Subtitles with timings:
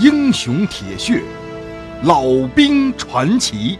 [0.00, 1.24] 英雄铁血，
[2.04, 2.22] 老
[2.54, 3.76] 兵传奇。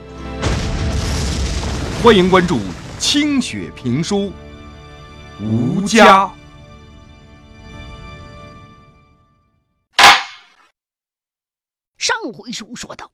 [2.02, 2.58] 欢迎关注
[2.98, 4.16] 清雪评书
[5.40, 6.26] 《吴家》。
[11.96, 13.12] 上回书说到，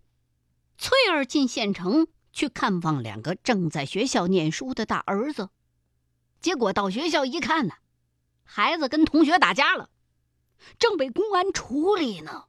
[0.79, 5.50] 翠儿进县城去看望两个正在学校念书的大儿子，
[6.41, 7.75] 结果到学校一看呢，
[8.45, 9.91] 孩子跟同学打架了，
[10.79, 12.45] 正被公安处理呢。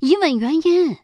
[0.00, 0.98] 一问原因，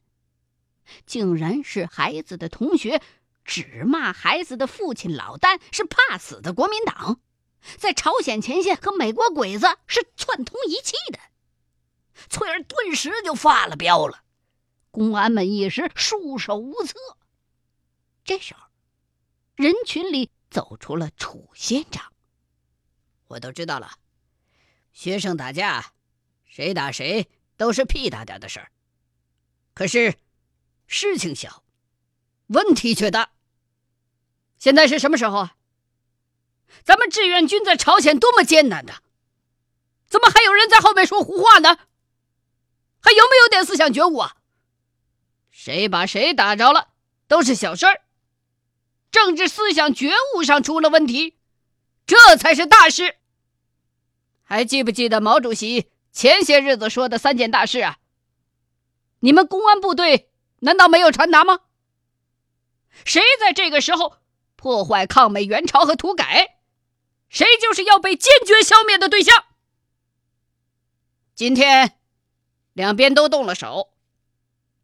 [1.07, 3.03] 竟然是孩子的同学
[3.45, 7.21] 指骂孩子的父亲老丹是怕死的国民党，
[7.79, 11.19] 在朝鲜前线和美国鬼子是串通一气的。
[12.29, 14.23] 翠儿顿时就发了飙了，
[14.91, 16.95] 公安们一时束手无策。
[18.25, 18.61] 这时候，
[19.57, 22.13] 人群里走出了楚县长。
[23.29, 23.93] 我都知道了，
[24.93, 25.93] 学生打架，
[26.45, 28.72] 谁打谁都是屁大点的事儿。
[29.75, 30.17] 可是，
[30.87, 31.63] 事情小，
[32.49, 33.31] 问题却大。
[34.59, 35.57] 现在是什么时候啊？
[36.85, 39.03] 咱们志愿军在朝鲜多么艰难的，
[40.09, 41.79] 怎么还有人在后面说胡话呢？
[43.01, 44.37] 还有没有点思想觉悟啊？
[45.51, 46.89] 谁把谁打着了
[47.27, 48.03] 都是小事儿，
[49.11, 51.39] 政治思想觉悟上出了问题，
[52.07, 53.17] 这才是大事。
[54.45, 57.99] 还记不记得毛主席前些日子说的三件大事啊？
[59.23, 61.61] 你们公安部队难道没有传达吗？
[63.05, 64.19] 谁在这个时候
[64.55, 66.59] 破坏抗美援朝和土改，
[67.29, 69.45] 谁就是要被坚决消灭的对象。
[71.35, 71.99] 今天。
[72.75, 73.93] 两边都动了手，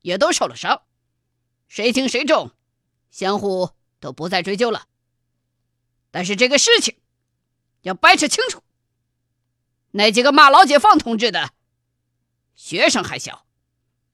[0.03, 0.83] 也都受了伤，
[1.69, 2.51] 谁轻谁重，
[3.11, 4.89] 相互都不再追究了。
[6.11, 7.01] 但是这个事情
[7.81, 8.63] 要掰扯清楚。
[9.93, 11.55] 那几个骂老解放同志的
[12.55, 13.47] 学生还小，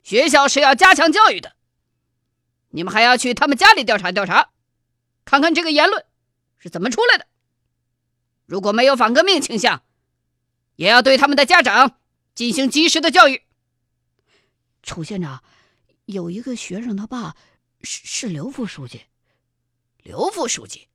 [0.05, 1.57] 学校是要加强教育的，
[2.69, 4.51] 你们还要去他们家里调查调查，
[5.25, 6.05] 看看这个言论
[6.59, 7.27] 是怎么出来的。
[8.45, 9.83] 如果没有反革命倾向，
[10.77, 11.99] 也要对他们的家长
[12.35, 13.43] 进行及时的教育。
[14.83, 15.43] 楚县长，
[16.05, 17.35] 有一个学生他爸
[17.81, 19.07] 是是刘副书记，
[20.03, 20.89] 刘副书记，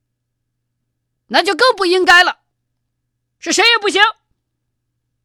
[1.26, 2.42] 那就更不应该了，
[3.40, 4.00] 是谁也不行。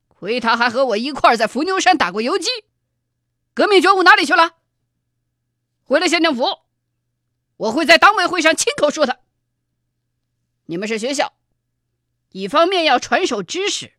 [0.08, 2.50] 亏他还和我一块在伏牛山打过游击，
[3.56, 4.58] 革命觉悟哪里去了？
[5.86, 6.44] 回了县政府，
[7.56, 9.18] 我会在党委会上亲口说他。
[10.66, 11.34] 你们是学校，
[12.32, 13.94] 一方面要传授知识，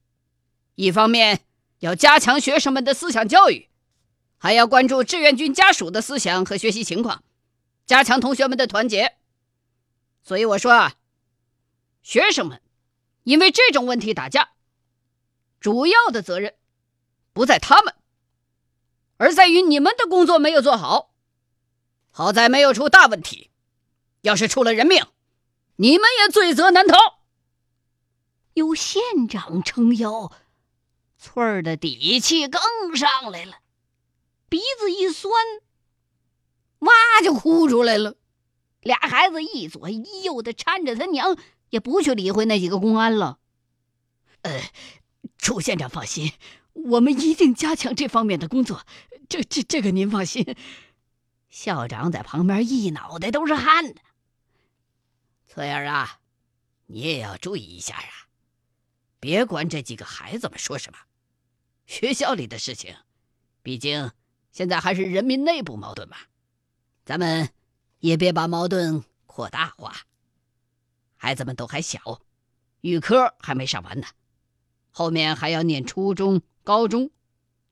[0.75, 1.47] 一方面
[1.79, 3.71] 要加强学生们的思想教育。
[4.37, 7.25] 还要关注志愿军家属的思想和学习情况，
[7.87, 9.17] 加强同学们的团结。
[10.23, 10.97] 所以我说啊，
[12.03, 12.61] 学生们
[13.23, 14.51] 因为这种问题打架，
[15.59, 16.55] 主要的责任
[17.33, 17.95] 不在他们，
[19.17, 21.13] 而在于你们的工作没有做好。
[22.11, 23.51] 好在没有出大问题，
[24.23, 25.05] 要是出了人命，
[25.77, 26.97] 你们也罪责难逃。
[28.55, 30.33] 有县长撑腰，
[31.19, 33.59] 翠儿的底气更上来了。
[34.49, 35.33] 鼻子一酸，
[36.79, 38.17] 哇就哭出来了。
[38.81, 41.37] 俩孩子一左一右的搀着他娘，
[41.69, 43.39] 也不去理会那几个公安了。
[44.41, 44.63] 呃，
[45.37, 46.33] 楚县长放心，
[46.85, 48.87] 我们一定加强这方面的工作。
[49.29, 50.57] 这、这、这个您放心。
[51.49, 54.01] 校长在旁边一脑袋都是汗的。
[55.49, 56.21] 翠儿啊，
[56.87, 58.29] 你也要注意一下啊，
[59.19, 60.99] 别管这几个孩子们说什么。
[61.87, 62.95] 学校里的事情，
[63.63, 64.11] 毕竟……
[64.53, 66.17] 现在还是人民内部矛盾嘛，
[67.05, 67.51] 咱们
[67.99, 69.95] 也别把矛盾扩大化。
[71.17, 72.23] 孩子们都还小，
[72.81, 74.07] 语科还没上完呢，
[74.91, 77.13] 后面还要念初中、高中，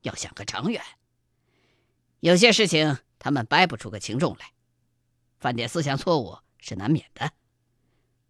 [0.03, 0.81] 要想个长远。
[2.21, 4.53] 有些事情他们掰不出个轻重来，
[5.37, 7.33] 犯点思想错误是难免的。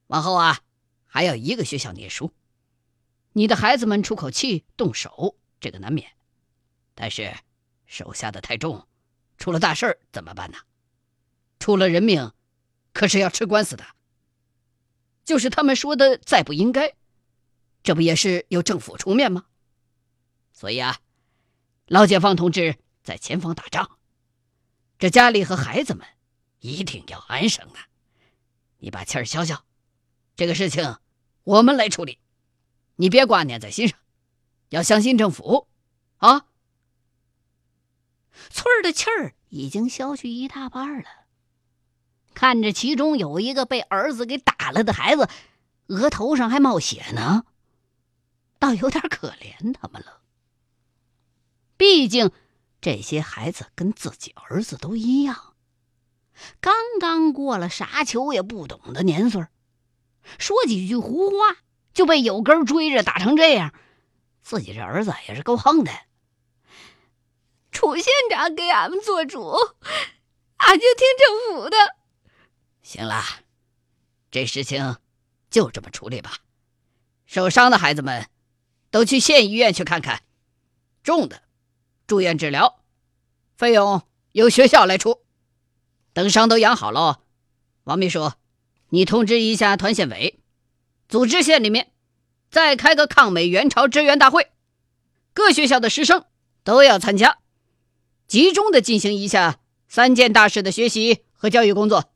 [0.08, 0.62] 往后啊，
[1.06, 2.32] 还要一个学校念书，
[3.34, 6.12] 你的孩子们出口气、动手，这个难免，
[6.96, 7.36] 但是。
[7.88, 8.88] 手下的太重，
[9.38, 10.58] 出了大事儿怎么办呢？
[11.60, 12.32] 出了人命，
[12.94, 13.86] 可是要吃官司的。
[15.24, 16.96] 就是他们说的再不应该，
[17.84, 19.46] 这不也是由政府出面吗？
[20.56, 21.00] 所以啊，
[21.86, 24.00] 老解放同志在前方打仗，
[24.98, 26.08] 这家里和孩子们
[26.60, 27.90] 一定要安生啊！
[28.78, 29.66] 你把气儿消消，
[30.38, 30.96] 这个事情
[31.44, 32.20] 我们来处理，
[32.96, 34.00] 你别挂念在心上，
[34.70, 35.68] 要相信政府，
[36.20, 36.46] 啊！
[38.50, 41.10] 翠儿的气儿已经消去一大半了，
[42.34, 45.28] 看着其中有一个被儿子给打了的孩子，
[45.88, 47.46] 额头上还冒血呢，
[48.58, 50.22] 倒有点可怜他们了。
[51.78, 52.32] 毕竟
[52.82, 55.54] 这些孩子跟自己儿子都一样，
[56.62, 59.46] 刚刚过了啥球也不懂的年岁
[60.38, 61.58] 说几句胡话
[61.94, 63.74] 就被有根追着打成这样，
[64.42, 65.92] 自己这儿子也是够横的。
[67.72, 69.54] 楚县长给俺们做主，
[70.58, 71.78] 俺就听政府的。
[72.82, 73.22] 行了，
[74.32, 74.98] 这事情
[75.50, 76.38] 就这么处理吧。
[77.26, 78.30] 受伤的孩子们
[78.92, 80.24] 都去县医院去看看，
[81.04, 81.44] 重的
[82.08, 82.84] 住院治疗，
[83.58, 85.22] 费用由学校来出。
[86.14, 87.22] 等伤都养好了，
[87.84, 88.32] 王秘书，
[88.90, 90.40] 你通知一下团县委，
[91.10, 91.92] 组织县里面
[92.50, 94.52] 再开个抗美援朝支援大会，
[95.34, 96.26] 各学校的师生
[96.64, 97.40] 都要参加。
[98.28, 102.12] 集中的进行一下三件大事的学习和教育工作。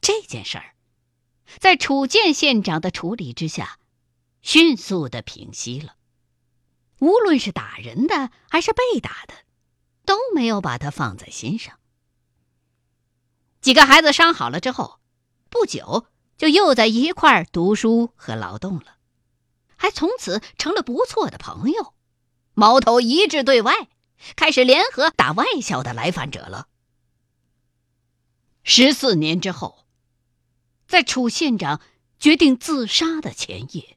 [0.00, 0.74] 这件事儿，
[1.58, 3.78] 在楚建县长的处理之下，
[4.42, 5.94] 迅速的平息了。
[7.00, 9.34] 无论是打人的还是被打的，
[10.04, 11.78] 都没有把他放在心上。
[13.60, 15.00] 几个孩子伤好了之后，
[15.48, 16.06] 不久
[16.36, 18.98] 就又在一块儿读书和劳动了，
[19.76, 21.94] 还从此成了不错的朋友，
[22.54, 23.88] 矛头一致对外。
[24.34, 26.66] 开始联合打外校的来犯者了。
[28.64, 29.86] 十四年之后，
[30.88, 31.80] 在楚县长
[32.18, 33.96] 决定自杀的前夜，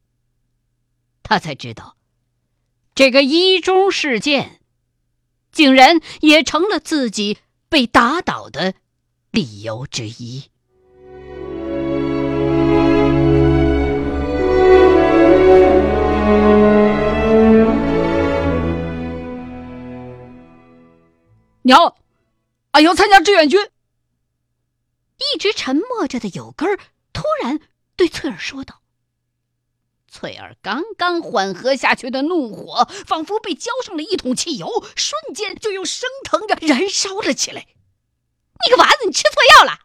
[1.24, 1.98] 他才知道，
[2.93, 4.59] 这个一中事件，
[5.51, 7.38] 竟然也成了自己
[7.69, 8.73] 被打倒的
[9.31, 10.49] 理由之一。
[21.63, 21.95] 娘，
[22.71, 23.59] 俺要参加志愿军。
[25.33, 26.77] 一直沉默着的有根儿
[27.13, 27.59] 突然
[27.95, 28.80] 对翠儿说道
[30.11, 34.67] ：“翠儿刚刚缓和下去的怒火，仿佛被浇上了一桶汽油，
[34.97, 37.65] 瞬间就又升腾着燃烧了起来。
[38.65, 39.79] 你个娃子，你吃错药了！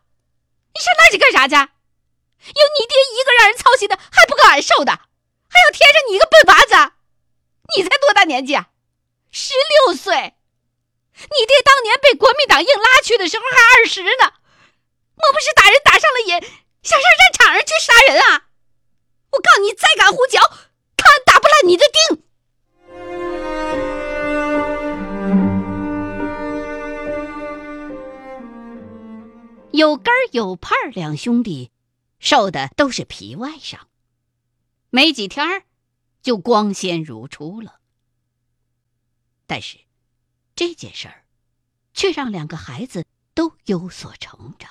[0.74, 1.54] 你上那去干啥去？
[1.54, 4.92] 有你爹一个让人操心的，还不够俺受的，
[5.48, 6.92] 还要添上你一个笨娃子！
[7.76, 8.70] 你才多大年纪啊？
[9.30, 9.54] 十
[9.86, 10.34] 六岁！”
[11.16, 14.34] 你爹当年被国民党硬拉去的时候还二十呢，
[15.14, 16.48] 莫不是打人打上了瘾，
[16.82, 18.45] 想上战场上去杀人啊？
[19.36, 20.40] 我告诉你，再敢胡搅，
[20.96, 22.22] 看打不烂你的腚！
[29.72, 31.70] 有根儿有派两兄弟
[32.18, 33.88] 受的都是皮外伤，
[34.88, 35.64] 没几天儿
[36.22, 37.80] 就光鲜如初了。
[39.46, 39.78] 但是。
[40.58, 41.26] 这件事儿，
[41.92, 43.04] 却让两个孩子
[43.34, 44.70] 都有所成长。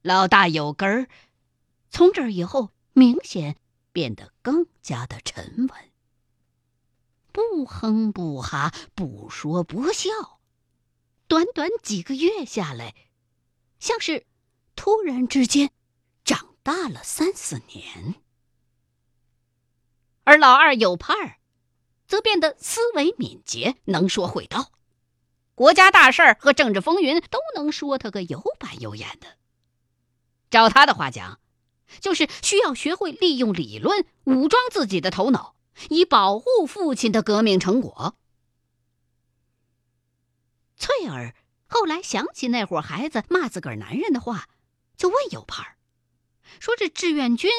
[0.00, 1.08] 老大有根儿，
[1.90, 3.58] 从这以后明显
[3.92, 5.92] 变得更加的沉稳，
[7.30, 10.08] 不哼不哈，不说不笑。
[11.28, 12.94] 短短几个月下来，
[13.78, 14.24] 像是
[14.74, 15.70] 突然之间
[16.24, 18.14] 长大了三四年。
[20.24, 21.36] 而老二有盼儿。
[22.06, 24.70] 则变得思维敏捷，能说会道，
[25.56, 29.36] 国家大事儿和政治风云都能说他个有板有眼的。
[30.48, 31.40] 照他的话讲，
[32.00, 35.54] 就是需要学会利用理论武装自己的头脑，
[35.90, 38.16] 以保护父亲的革命成果。
[40.76, 41.34] 翠儿
[41.66, 44.48] 后来想起那伙孩子骂自个儿男人的话，
[44.96, 45.78] 就问有盼儿，
[46.60, 47.50] 说：“这志愿军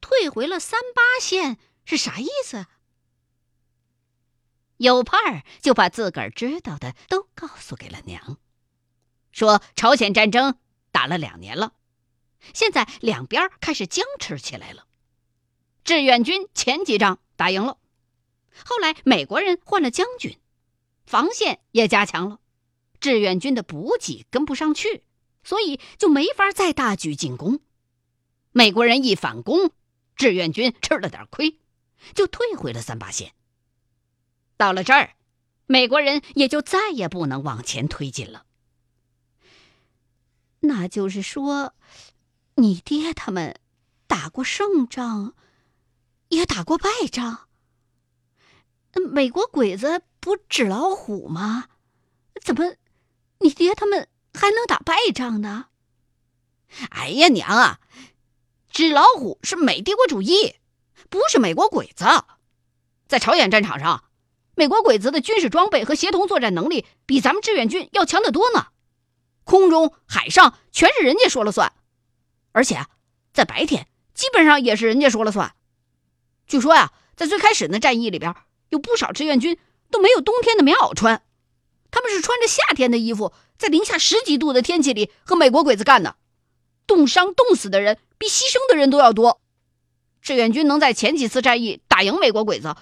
[0.00, 2.66] 退回了三八线是啥意思？”
[4.78, 8.38] 有盼儿就把自个儿知道的都告诉给了娘，
[9.32, 10.58] 说朝鲜战争
[10.92, 11.72] 打了两年了，
[12.54, 14.86] 现在两边开始僵持起来了。
[15.84, 17.78] 志愿军前几仗打赢了，
[18.64, 20.38] 后来美国人换了将军，
[21.06, 22.40] 防线也加强了，
[23.00, 25.02] 志愿军的补给跟不上去，
[25.42, 27.60] 所以就没法再大举进攻。
[28.52, 29.70] 美国人一反攻，
[30.16, 31.58] 志愿军吃了点亏，
[32.14, 33.32] 就退回了三八线。
[34.56, 35.14] 到了这儿，
[35.66, 38.44] 美国人也就再也不能往前推进了。
[40.60, 41.74] 那就是说，
[42.60, 43.54] 你爹他们
[44.08, 45.34] 打过胜仗，
[46.26, 47.46] 也打过败仗。
[49.12, 51.68] 美国鬼子不纸老虎吗？
[52.42, 52.74] 怎么，
[53.38, 55.66] 你爹他们还能打败仗呢？
[56.90, 57.78] 哎呀，娘啊，
[58.68, 60.56] 纸老虎是美帝国主义，
[61.08, 62.04] 不是美国鬼子，
[63.06, 64.02] 在朝鲜战场上。
[64.56, 68.66] 美国鬼子的军事装备和协同作战能力比咱们志愿军要强得多呢，
[69.44, 71.72] 空中、海上全是人家说了算，
[72.52, 72.88] 而且啊
[73.32, 75.54] 在白天基本上也是人家说了算。
[76.46, 78.34] 据说呀，在最开始的战役里边，
[78.70, 79.58] 有不少志愿军
[79.90, 81.22] 都没有冬天的棉袄穿，
[81.90, 86.16] 他们是穿着夏天的衣服，在零下十几度的天气里和美国鬼子干的，
[86.86, 89.40] 冻伤、冻死的人比牺牲的人都要多。
[90.20, 92.74] 志愿军能在前几次战役打赢美国鬼子，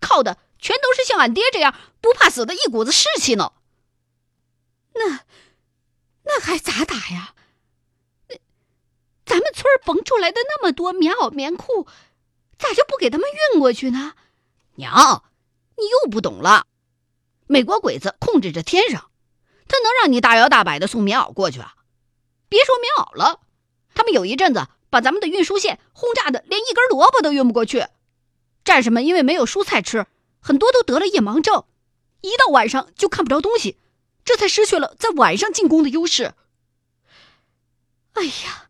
[0.00, 3.52] 靠的全都是像俺爹这样不怕死的一股子士气呢。
[4.94, 5.20] 那
[6.24, 7.34] 那还咋打呀？
[9.30, 11.86] 咱们村缝出来的那么多棉袄棉裤，
[12.58, 14.14] 咋就不给他们运过去呢？
[14.74, 15.22] 娘，
[15.76, 16.66] 你又不懂了。
[17.46, 19.08] 美国鬼子控制着天上，
[19.68, 21.76] 他能让你大摇大摆的送棉袄过去啊？
[22.48, 23.38] 别说棉袄了，
[23.94, 27.86] 他们有一阵子把咱们的运输线轰炸的连一根萝卜都运不过去。
[28.64, 30.08] 战士们因为没有蔬菜吃，
[30.40, 31.66] 很多都得了夜盲症，
[32.22, 33.78] 一到晚上就看不着东西，
[34.24, 36.34] 这才失去了在晚上进攻的优势。
[38.14, 38.66] 哎呀！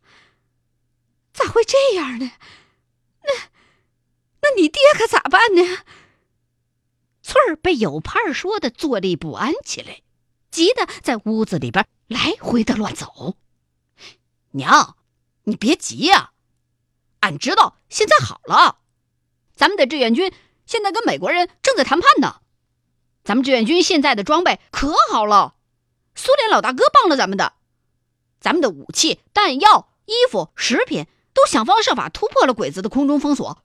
[1.42, 2.32] 咋会这样呢？
[3.22, 3.32] 那，
[4.42, 5.78] 那你爹可咋办呢？
[7.22, 10.02] 翠儿被有盼儿说的坐立不安起来，
[10.50, 13.36] 急得在屋子里边来回的乱走。
[14.50, 14.96] 娘，
[15.44, 16.32] 你别急呀，
[17.20, 18.78] 俺知道现在好了。
[19.54, 20.32] 咱们的志愿军
[20.66, 22.40] 现在跟美国人正在谈判呢。
[23.22, 25.54] 咱们志愿军现在的装备可好了，
[26.14, 27.54] 苏联老大哥帮了咱们的，
[28.40, 31.06] 咱们的武器、弹药、衣服、食品。
[31.40, 33.64] 都想方设法突破了鬼子的空中封锁，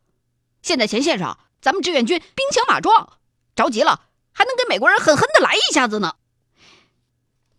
[0.62, 3.20] 现在前线上咱们志愿军兵强马壮，
[3.54, 6.16] 着急了还能给美国人狠狠的来一下子呢。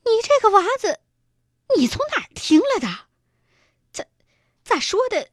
[0.04, 1.00] 你这个娃子，
[1.76, 2.88] 你从哪儿听来的？
[3.92, 4.06] 咋
[4.64, 5.28] 咋说的，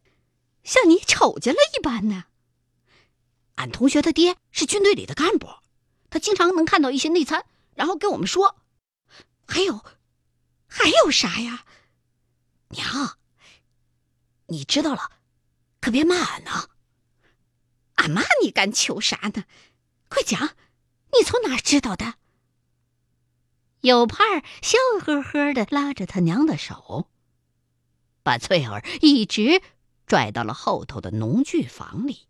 [0.65, 2.25] 像你瞅见了一般呢？
[3.55, 5.47] 俺同学他爹是军队里的干部，
[6.09, 8.57] 他经常能看到一些内参，然后跟我们说。
[9.47, 9.85] 还有，
[10.67, 11.63] 还有啥呀？
[12.67, 13.17] 娘。
[14.53, 15.11] 你知道了，
[15.81, 16.69] 可别骂俺呢。
[17.95, 19.45] 俺骂你干求啥呢？
[20.09, 20.55] 快讲，
[21.17, 22.13] 你从哪知道的？
[23.81, 27.09] 有盼儿笑呵呵的拉着他娘的手，
[28.21, 29.63] 把翠儿一直
[30.05, 32.27] 拽到了后头的农具房里。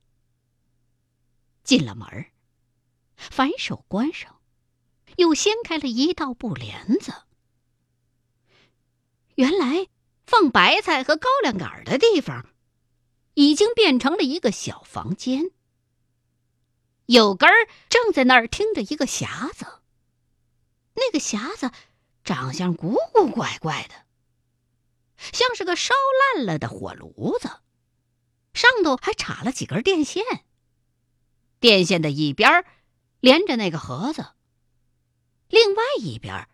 [1.65, 2.07] 进了门，
[3.17, 4.39] 反手关上，
[5.17, 7.13] 又掀开了一道布帘子。
[9.35, 9.92] 原来。
[10.25, 12.49] 放白菜和高粱杆的地方，
[13.33, 15.51] 已经变成了一个小房间。
[17.05, 19.65] 有根儿正在那儿听着一个匣子。
[20.95, 21.71] 那个匣子
[22.23, 23.95] 长相古古怪怪的，
[25.17, 25.93] 像是个烧
[26.35, 27.49] 烂了的火炉子，
[28.53, 30.23] 上头还插了几根电线。
[31.59, 32.65] 电线的一边
[33.19, 34.27] 连着那个盒子，
[35.49, 36.47] 另外一边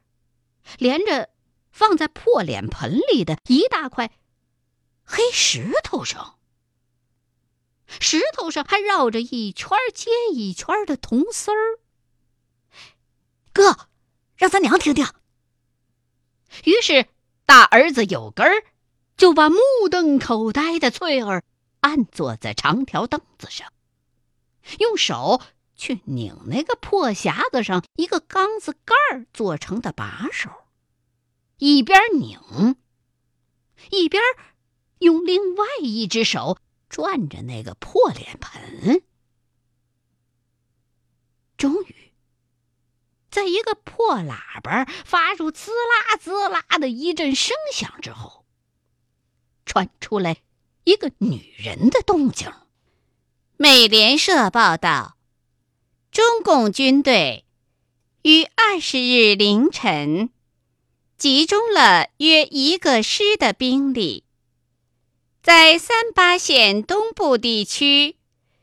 [0.78, 1.30] 连着。
[1.72, 4.12] 放在破脸盆里的一大块
[5.04, 6.38] 黑石头上，
[8.00, 11.80] 石头上还绕着一圈接一圈的铜丝儿。
[13.52, 13.88] 哥，
[14.36, 15.08] 让咱娘听听。
[16.66, 17.08] 于是
[17.46, 18.64] 大儿子有根儿
[19.18, 19.58] 就把目
[19.90, 21.44] 瞪口呆的翠儿
[21.80, 23.72] 按坐在长条凳子上，
[24.80, 25.42] 用手
[25.76, 30.59] 去拧那个破匣子上一个缸子盖儿做成的把手。
[31.60, 32.76] 一边拧，
[33.92, 34.24] 一边
[35.00, 39.04] 用另外一只手转着那个破脸盆。
[41.58, 42.14] 终于，
[43.30, 48.46] 在一个破喇叭发出滋啦滋啦的一阵声响之后，
[49.66, 50.38] 传出来
[50.86, 52.50] 一个女人的动静。
[53.58, 55.18] 美联社报道：
[56.10, 57.46] 中共军队
[58.22, 60.30] 于二十日凌晨。
[61.20, 64.24] 集中了约一个师的兵力，
[65.44, 68.16] 在三八线东部地区，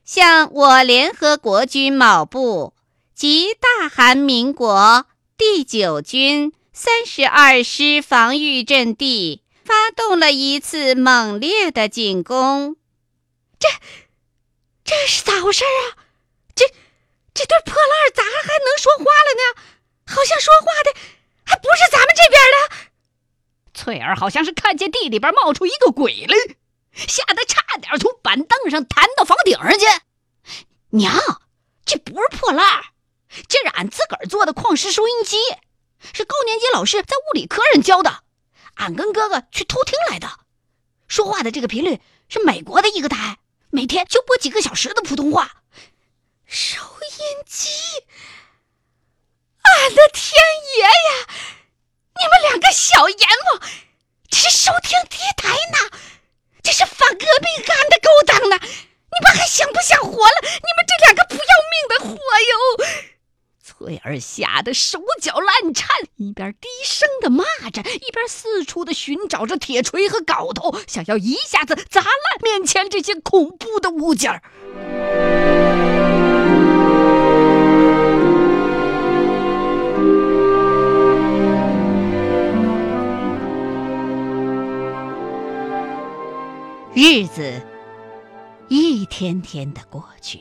[0.06, 2.72] 向我联合国军某部
[3.14, 5.04] 及大韩民国
[5.36, 12.76] 第九军三十二师防御阵地发动了一次猛烈的进攻。
[13.58, 13.68] 这，
[14.82, 16.00] 这是咋回事啊？
[16.54, 16.64] 这，
[17.34, 19.60] 这对破烂咋还能说话了呢？
[20.06, 21.15] 好像说话的。
[21.46, 22.76] 还不是咱们这边的，
[23.72, 26.56] 翠儿好像是看见地里边冒出一个鬼来，
[26.92, 29.86] 吓得差点从板凳上弹到房顶上去。
[30.90, 31.14] 娘，
[31.84, 32.84] 这不是破烂，
[33.48, 35.38] 这是俺自个儿做的矿石收音机，
[36.12, 38.24] 是高年级老师在物理科上教的。
[38.74, 40.28] 俺跟哥哥去偷听来的，
[41.06, 43.38] 说话的这个频率是美国的一个台，
[43.70, 45.62] 每天就播几个小时的普通话。
[46.44, 47.70] 收音机。
[49.80, 50.32] 俺的天
[50.76, 51.26] 爷呀！
[52.18, 53.60] 你们两个小阎王，
[54.30, 55.98] 这是收听敌台呢？
[56.62, 58.58] 这是反革命干的勾当呢？
[58.60, 60.40] 你们还想不想活了？
[60.42, 62.86] 你们这两个不要命的货哟！
[63.62, 72.10] 翠儿吓得手脚乱颤，一边低声的骂着，一边四处的寻找着铁锤和镐头，想要一下子砸烂
[72.42, 74.42] 面前这些恐怖的物件儿。
[86.98, 87.60] 日子
[88.70, 90.40] 一天天的过去，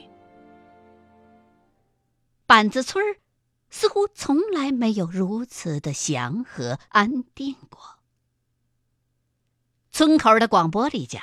[2.46, 3.18] 板子村儿
[3.70, 7.98] 似乎从来没有如此的祥和安定过。
[9.92, 11.22] 村口的广播里讲，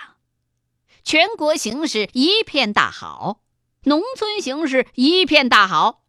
[1.03, 3.41] 全国形势一片大好，
[3.85, 6.03] 农村形势一片大好，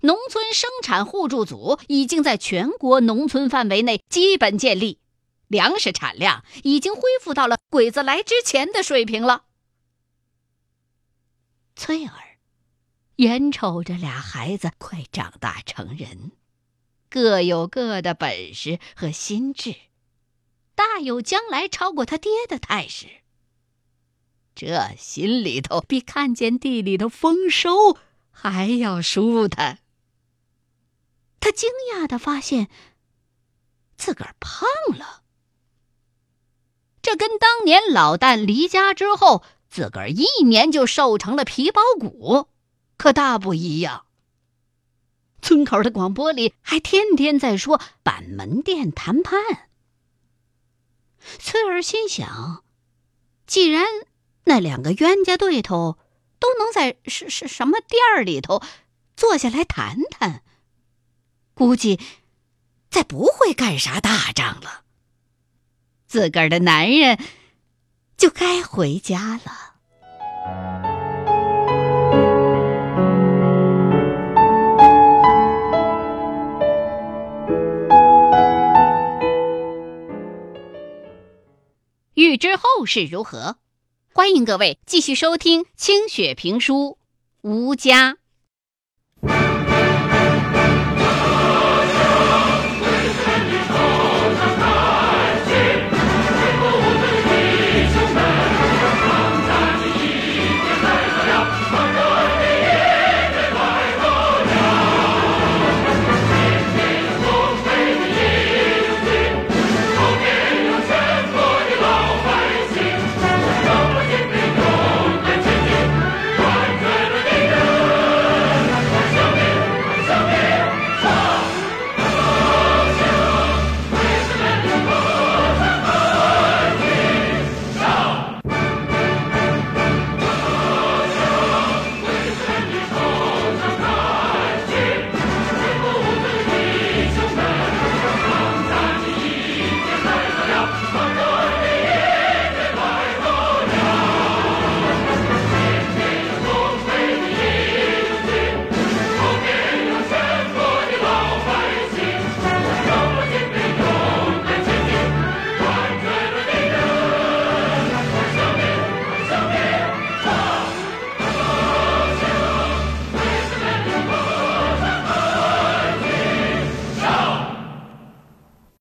[0.00, 4.98] 农村生产互助组已经在全国农村范围内基本建立。
[5.48, 9.44] 粮食产量已经恢复到了鬼子来之前的水平了。
[11.74, 12.12] 翠儿
[13.16, 16.32] 眼瞅着俩孩子快长大成人，
[17.08, 19.74] 各有各的本事和心智，
[20.74, 23.06] 大有将来超过他爹的态势。
[24.54, 27.98] 这心里头比看见地里的丰收
[28.30, 29.80] 还要舒坦。
[31.40, 32.68] 他惊讶的发现，
[33.96, 34.66] 自个儿胖
[34.98, 35.24] 了。
[37.06, 42.48] 这跟当年老旦离家之后，自个儿一年就瘦成了皮包骨，
[42.96, 44.06] 可大不一样。
[45.40, 49.38] 村口的广播里还天天在说板门店谈判。
[51.38, 52.64] 翠儿心想，
[53.46, 53.86] 既然
[54.42, 55.98] 那两个冤家对头
[56.40, 58.60] 都能在是是什么店儿里头
[59.16, 60.42] 坐下来谈谈，
[61.54, 62.00] 估计
[62.90, 64.85] 再不会干啥大仗了。
[66.16, 67.18] 自个儿的男人
[68.16, 69.74] 就该回家了。
[82.14, 83.58] 欲知后事如何，
[84.14, 86.96] 欢迎各位继续收听清雪评书
[87.46, 88.14] 《吴家》。